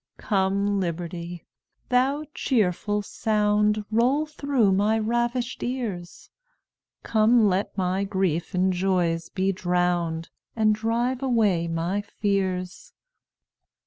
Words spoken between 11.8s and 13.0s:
fears.